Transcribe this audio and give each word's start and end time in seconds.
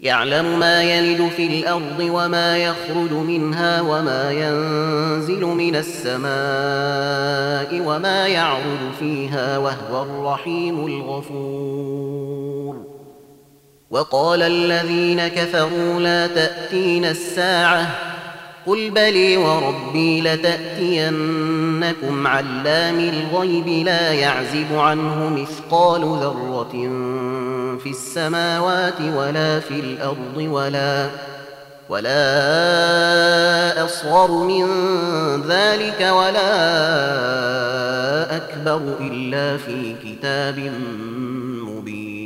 يعلم 0.00 0.58
ما 0.58 0.82
يلد 0.82 1.28
في 1.36 1.46
الأرض 1.46 2.00
وما 2.00 2.58
يخرج 2.58 3.12
منها 3.12 3.80
وما 3.80 4.32
ينزل 4.32 5.44
من 5.44 5.76
السماء 5.76 6.28
وما 7.86 8.26
يعرج 8.26 8.92
فيها 8.98 9.58
وهو 9.58 10.02
الرحيم 10.02 10.86
الغفور. 10.86 12.28
وقال 13.90 14.42
الذين 14.42 15.28
كفروا 15.28 16.00
لا 16.00 16.26
تأتين 16.26 17.04
الساعة 17.04 17.86
قل 18.66 18.90
بلي 18.90 19.36
وربي 19.36 20.20
لتأتينكم 20.20 21.46
علام 22.26 22.98
الغيب 22.98 23.68
لا 23.68 24.12
يعزب 24.12 24.74
عنه 24.74 25.28
مثقال 25.28 26.00
ذرة 26.00 26.74
في 27.76 27.90
السماوات 27.90 29.00
ولا 29.00 29.60
في 29.60 29.80
الأرض 29.80 30.36
ولا 30.36 31.08
ولا 31.88 33.84
أصغر 33.84 34.30
من 34.30 34.66
ذلك 35.48 36.00
ولا 36.00 36.50
أكبر 38.36 38.80
إلا 39.00 39.56
في 39.56 39.94
كتاب 40.04 40.72
مبين. 41.62 42.18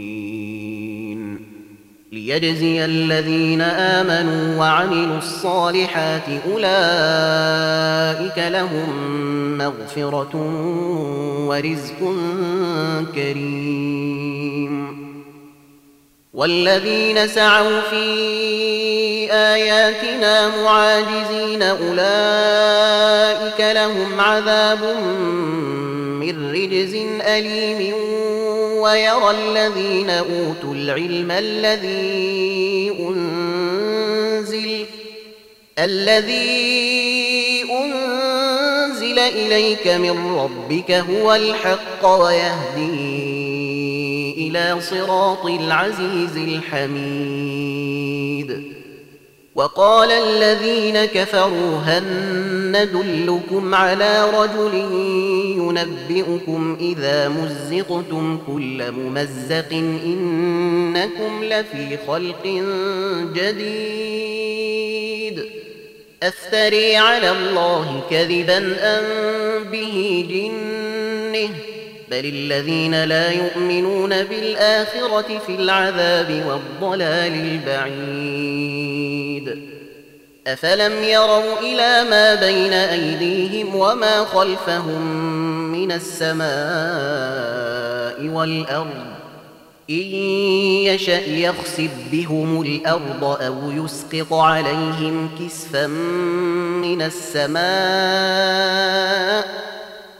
ليجزي 2.13 2.85
الذين 2.85 3.61
آمنوا 3.61 4.59
وعملوا 4.59 5.19
الصالحات 5.19 6.29
أولئك 6.53 8.39
لهم 8.39 8.89
مغفرة 9.59 10.37
ورزق 11.49 12.15
كريم. 13.15 15.02
والذين 16.35 17.29
سعوا 17.29 17.81
في 17.81 18.07
آياتنا 19.33 20.63
معاجزين 20.63 21.63
أولئك 21.63 23.61
لهم 23.61 24.21
عذاب 24.21 24.85
من 26.21 26.51
رجز 26.53 26.95
أليم 27.21 27.95
ويرى 28.81 29.31
الذين 29.31 30.11
أوتوا 30.11 30.75
العلم 30.75 31.31
الذي 31.31 32.97
أنزل 33.01 34.87
الذي 35.79 36.43
أنزل 37.71 39.19
إليك 39.19 39.89
من 39.89 40.37
ربك 40.37 40.91
هو 40.91 41.35
الحق 41.35 42.07
ويهدي 42.07 43.32
إلى 44.53 44.81
صراط 44.81 45.47
العزيز 45.47 46.37
الحميد. 46.37 48.03
وقال 49.55 50.11
الذين 50.11 51.05
كفروا 51.05 51.79
هل 51.79 52.05
ندلكم 52.73 53.75
على 53.75 54.31
رجل 54.31 54.75
ينبئكم 55.57 56.77
إذا 56.81 57.29
مزقتم 57.29 58.39
كل 58.47 58.93
ممزق 58.93 59.73
إنكم 60.05 61.45
لفي 61.45 61.99
خلق 62.07 62.47
جديد. 63.35 64.83
أفتري 66.23 66.97
على 66.97 67.31
الله 67.31 68.03
كذبا 68.11 68.77
أم 68.81 69.05
به 69.65 70.27
جنه 70.31 71.51
بل 72.13 72.25
الذين 72.25 73.05
لا 73.05 73.31
يؤمنون 73.31 74.25
بالآخرة 74.25 75.39
في 75.47 75.55
العذاب 75.55 76.45
والضلال 76.47 77.61
البعيد 77.95 79.63
أفلم 80.47 81.03
يروا 81.03 81.61
إلى 81.61 82.11
ما 82.11 82.35
بين 82.35 82.73
أيديهم 82.73 83.77
وما 83.77 84.25
خلفهم 84.25 85.03
من 85.73 85.93
السماء 85.93 86.47
والأرض 88.35 89.05
إن 89.91 90.15
يشأ 90.87 91.29
يخسب 91.29 91.91
بهم 92.13 92.63
الأرض 92.63 93.25
أو 93.25 93.71
يسقط 93.71 94.33
عليهم 94.33 95.31
كسفا 95.39 95.87
من 95.87 97.03
السماء 97.03 97.63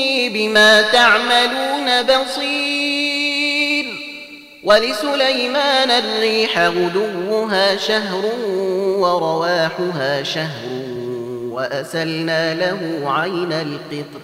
إني 0.00 0.28
بما 0.28 0.82
تعملون 0.82 2.02
بصير. 2.02 3.84
ولسليمان 4.64 5.90
الريح 5.90 6.58
غدوها 6.58 7.76
شهر 7.76 8.24
ورواحها 8.98 10.22
شهر 10.22 10.68
وأسلنا 11.50 12.54
له 12.54 13.02
عين 13.04 13.52
القطر 13.52 14.20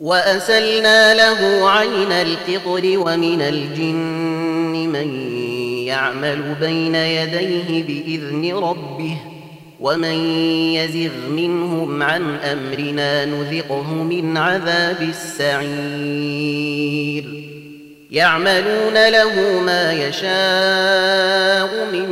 وأسلنا 0.00 1.14
له 1.14 1.70
عين 1.70 2.12
القطر 2.12 2.98
ومن 2.98 3.42
الجن 3.42 4.88
من 4.92 5.38
يعمل 5.86 6.54
بين 6.60 6.94
يديه 6.94 7.82
بإذن 7.82 8.54
ربه. 8.56 9.35
ومن 9.80 10.36
يزغ 10.74 11.28
منهم 11.28 12.02
عن 12.02 12.36
أمرنا 12.36 13.24
نذقه 13.24 13.92
من 13.92 14.36
عذاب 14.36 15.02
السعير. 15.02 16.76
يعملون 18.10 19.08
له 19.08 19.60
ما 19.66 19.92
يشاء 19.92 21.86
من 21.92 22.10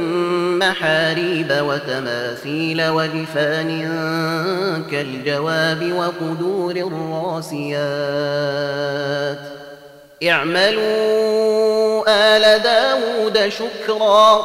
محاريب 0.59 1.47
وتماثيل 1.51 2.89
وجفان 2.89 3.93
كالجواب 4.91 5.93
وقدور 5.93 6.77
الراسيات. 6.77 7.95
اعملوا 10.29 12.05
آل 12.09 12.63
داود 12.63 13.49
شكرا. 13.49 14.45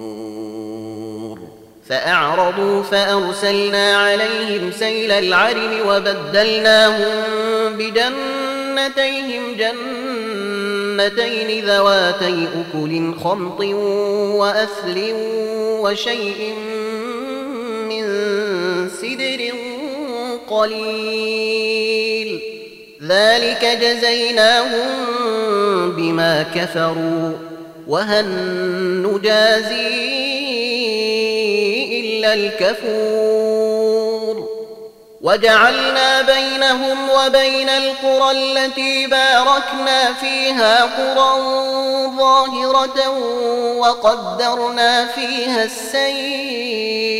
فأعرضوا 1.91 2.83
فأرسلنا 2.83 3.97
عليهم 3.97 4.71
سيل 4.71 5.11
العرم 5.11 5.79
وبدلناهم 5.87 7.23
بجنتيهم 7.77 9.43
جنتين 10.97 11.65
ذواتي 11.65 12.47
أكل 12.55 13.13
خمط 13.23 13.59
وأثل 14.39 15.13
وشيء 15.81 16.53
من 17.89 18.03
سدر 18.89 19.51
قليل. 20.47 22.41
ذلك 23.07 23.79
جزيناهم 23.81 24.87
بما 25.91 26.43
كفروا. 26.55 27.31
وهل 27.87 28.25
نجازي 29.01 30.20
إلا 30.20 30.20
الكفور. 32.33 34.01
وجعلنا 35.21 36.21
بينهم 36.21 36.97
وبين 37.09 37.69
القرى 37.69 38.31
التي 38.31 39.07
باركنا 39.07 40.13
فيها 40.13 40.81
قرى 40.83 41.41
ظاهرة 42.17 43.09
وقدرنا 43.77 45.05
فيها 45.05 45.63
السير. 45.63 47.11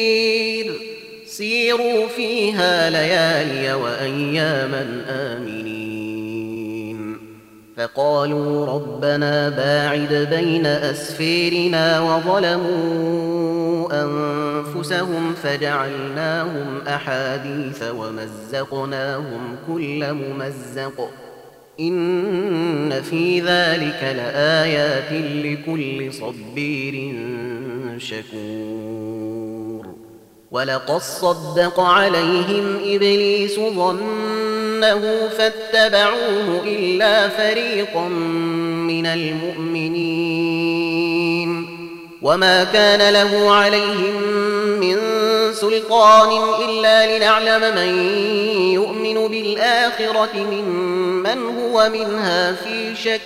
سيروا 1.27 2.07
فيها 2.07 2.89
ليالي 2.89 3.73
وأياما 3.73 5.05
آمنين. 5.09 5.71
فقالوا 7.77 8.65
ربنا 8.65 9.49
باعد 9.49 10.27
بين 10.31 10.65
أسفيرنا 10.65 12.01
وظلموا 12.01 13.30
أنفسهم 13.91 15.33
فجعلناهم 15.43 16.81
أحاديث 16.87 17.83
ومزقناهم 17.83 19.55
كل 19.67 20.13
ممزق. 20.13 21.09
إن 21.79 23.01
في 23.01 23.39
ذلك 23.39 24.15
لآيات 24.15 25.11
لكل 25.45 26.13
صبير 26.13 27.15
شكور. 27.97 29.85
ولقد 30.51 31.01
صدق 31.01 31.79
عليهم 31.79 32.79
إبليس 32.85 33.59
ظنه 33.59 35.29
فاتبعوه 35.37 36.63
إلا 36.65 37.29
فريقا 37.29 38.07
من 38.87 39.05
المؤمنين. 39.05 40.20
وما 42.21 42.63
كان 42.63 43.13
له 43.13 43.51
عليهم 43.51 44.21
من 44.79 44.97
سلطان 45.53 46.29
إلا 46.69 47.17
لنعلم 47.17 47.75
من 47.75 48.13
يؤمن 48.73 49.27
بالآخرة 49.27 50.35
ممن 50.35 51.45
هو 51.59 51.89
منها 51.89 52.53
في 52.53 52.95
شك 52.95 53.21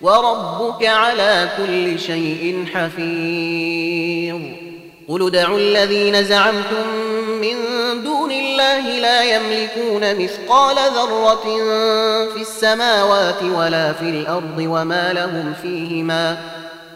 وربك 0.00 0.86
على 0.86 1.48
كل 1.56 1.98
شيء 1.98 2.66
حفيظ 2.74 4.40
قل 5.08 5.26
ادعوا 5.26 5.58
الذين 5.58 6.24
زعمتم 6.24 6.88
من 7.40 7.56
دون 8.04 8.32
الله 8.32 8.80
لا 8.80 9.22
يملكون 9.22 10.22
مثقال 10.22 10.76
ذرة 10.76 11.44
في 12.34 12.40
السماوات 12.40 13.42
ولا 13.42 13.92
في 13.92 14.04
الأرض 14.04 14.58
وما 14.58 15.12
لهم 15.12 15.54
فيهما 15.62 16.38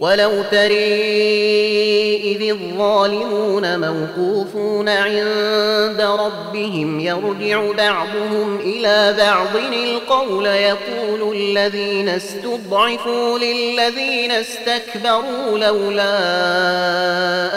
ولو 0.00 0.42
تري 0.50 2.16
إذ 2.16 2.42
الظالمون 2.50 3.80
موقوفون 3.80 4.88
عند 4.88 6.00
ربهم 6.00 7.00
يرجع 7.00 7.72
بعضهم 7.72 8.56
إلى 8.56 9.14
بعض 9.18 9.56
القول 9.56 10.46
يقول 10.46 11.36
الذين 11.36 12.08
استضعفوا 12.08 13.38
للذين 13.38 14.30
استكبروا 14.30 15.58
لولا 15.58 16.16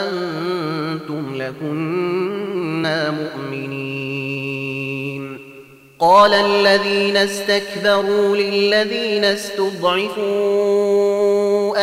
أنتم 0.09 1.35
لكنا 1.35 3.11
مؤمنين. 3.11 3.69
قال 5.99 6.33
الذين 6.33 7.17
استكبروا 7.17 8.35
للذين 8.35 9.25
استضعفوا 9.25 10.79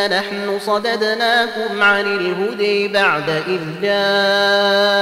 أنحن 0.05 0.59
صددناكم 0.59 1.81
عن 1.81 2.05
الهدي 2.05 2.87
بعد 2.87 3.29
إذ 3.29 3.61
جاءكم 3.81 4.97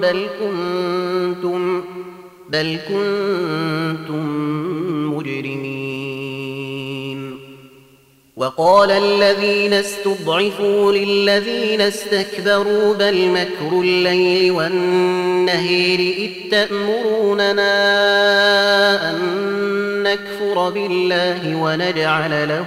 بل 0.00 0.26
كنتم 0.40 1.84
بل 2.48 2.78
كنتم 2.88 4.26
مجرمين 5.16 5.88
وقال 8.38 8.90
الذين 8.90 9.72
استضعفوا 9.72 10.92
للذين 10.92 11.80
استكبروا 11.80 12.94
بل 12.94 13.28
مكر 13.28 13.80
الليل 13.80 14.50
والنهير 14.52 16.00
إذ 16.18 16.30
تأمروننا 16.50 17.70
أن 19.10 19.18
نكفر 20.02 20.70
بالله 20.70 21.56
ونجعل 21.56 22.48
له 22.48 22.66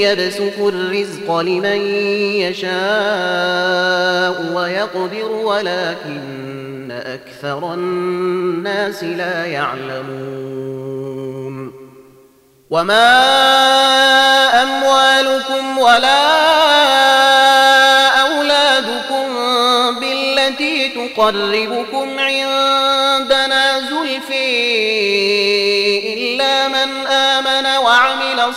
يبسط 0.00 0.58
الرزق 0.58 1.36
لمن 1.40 1.80
يشاء 2.40 2.72
ويقدر 4.54 5.30
ولكن 5.32 6.90
أكثر 6.90 7.74
الناس 7.74 9.04
لا 9.04 9.46
يعلمون 9.46 10.58
وما 12.70 13.18
أموالكم 14.62 15.78
ولا 15.78 16.38
يقربكم 21.18 22.18
عندنا 22.18 22.87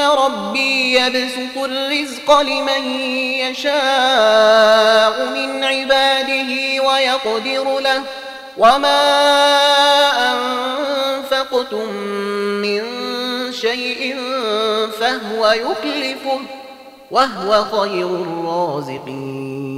ربي 0.00 0.94
يبسط 0.94 1.56
الرزق 1.56 2.40
لمن 2.40 3.00
يشاء 3.40 5.24
من 5.34 5.64
عباده 5.64 6.82
ويقدر 6.82 7.78
له 7.80 8.02
وما 8.58 9.00
أنفقتم 10.32 11.92
من 12.62 12.82
شيء 13.52 14.16
فهو 15.00 15.46
يخلفه 15.46 16.40
وهو 17.10 17.64
خير 17.64 18.06
الرازقين 18.06 19.77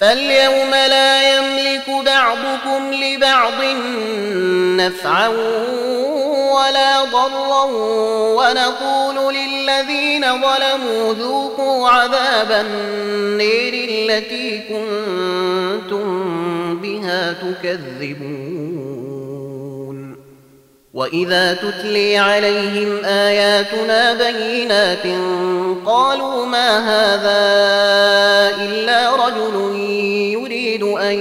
فاليوم 0.00 0.70
لا 0.70 1.36
يملك 1.36 1.90
بعضكم 2.06 2.94
لبعض 2.94 3.64
نفعا 4.80 5.28
ولا 6.56 7.04
ضرا 7.04 7.64
ونقول 8.36 9.34
للذين 9.34 10.22
ظلموا 10.22 11.14
ذوقوا 11.14 11.88
عذاب 11.88 12.50
النير 12.50 13.74
التي 13.90 14.58
كنتم 14.68 16.06
بها 16.80 17.32
تكذبون. 17.32 18.75
واذا 20.96 21.54
تتلي 21.54 22.18
عليهم 22.18 23.04
اياتنا 23.04 24.14
بينات 24.14 25.06
قالوا 25.86 26.46
ما 26.46 26.78
هذا 26.78 27.40
الا 28.64 29.26
رجل 29.26 29.76
يريد 30.32 30.82
ان 30.82 31.18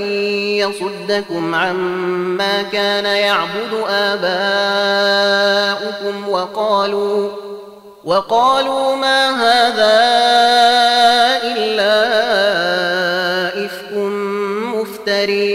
يصدكم 0.58 1.56
عما 1.56 2.62
كان 2.72 3.06
يعبد 3.06 3.84
اباؤكم 3.90 4.30
وقالوا 6.30 7.30
وقالوا 8.06 8.96
ما 8.96 9.30
هذا 9.30 10.00
الا 11.44 12.06
افك 13.66 13.92
مفتري 14.76 15.55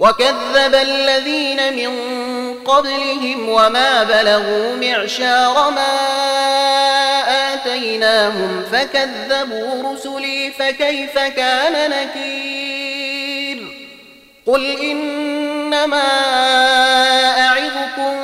وكذب 0.00 0.74
الذين 0.74 1.76
من 1.76 1.94
قبلهم 2.64 3.48
وما 3.48 4.02
بلغوا 4.02 4.76
معشار 4.76 5.70
ما 5.70 5.96
آتيناهم 7.54 8.62
فكذبوا 8.72 9.92
رسلي 9.92 10.50
فكيف 10.58 11.18
كان 11.18 11.90
نكير؟ 11.90 13.66
قل 14.46 14.66
إنما 14.82 16.08
أعظكم 17.38 18.14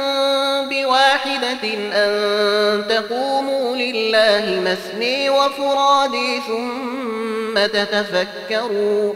بواحدة 0.69 1.65
أن 1.93 2.85
تقوموا 2.89 3.77
لله 3.77 4.61
مثني 4.61 5.31
وفرادي 5.31 6.41
ثم 6.41 7.67
تتفكروا 7.67 9.15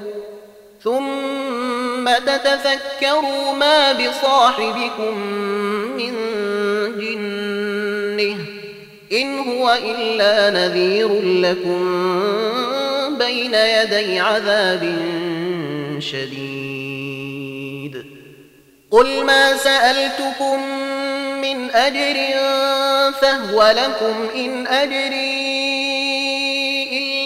ثم 0.85 1.60
تتفكروا 2.09 3.53
ما 3.53 3.93
بصاحبكم 3.93 5.19
من 5.97 6.15
جنه. 7.01 8.37
إن 9.13 9.39
هو 9.39 9.79
إلا 9.85 10.51
نذير 10.51 11.23
لكم 11.23 11.85
بين 13.19 13.55
يدي 13.55 14.21
عذاب 14.21 14.97
شديد. 15.99 18.05
قل 18.91 19.25
ما 19.25 19.57
سألتكم 19.57 20.61
من 21.43 21.71
أجر 21.71 22.17
فهو 23.21 23.75
لكم 23.77 24.29
إن 24.37 24.67
أجري 24.67 25.50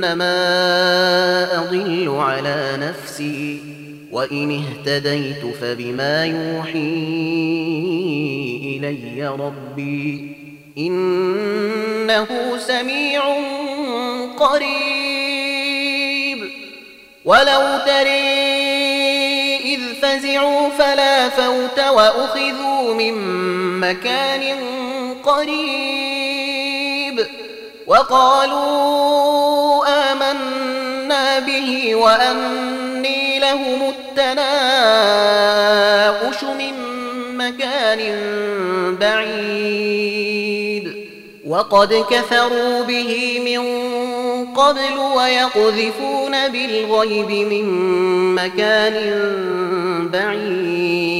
فإنما 0.00 1.58
أضل 1.58 2.08
على 2.08 2.78
نفسي 2.80 3.60
وإن 4.12 4.62
اهتديت 4.62 5.54
فبما 5.60 6.24
يوحي 6.24 6.78
إلي 8.78 9.28
ربي. 9.28 10.36
إنه 10.78 12.58
سميع 12.58 13.22
قريب. 14.38 16.38
ولو 17.24 17.78
تري 17.86 19.56
إذ 19.74 19.80
فزعوا 20.02 20.68
فلا 20.68 21.28
فوت 21.28 21.78
وأخذوا 21.78 22.94
من 22.94 23.14
مكان 23.80 24.56
قريب. 25.24 26.19
وقالوا 27.90 29.82
آمنا 30.12 31.38
به 31.38 31.94
وأني 31.94 33.38
لهم 33.38 33.92
التناؤش 34.18 34.34
من 36.44 36.74
مكان 37.36 38.16
بعيد 39.00 40.30
وقد 41.46 42.04
كفروا 42.10 42.82
به 42.82 43.40
من 43.44 43.60
قبل 44.54 44.98
ويقذفون 45.16 46.48
بالغيب 46.48 47.30
من 47.30 47.64
مكان 48.34 48.94
بعيد 50.12 51.19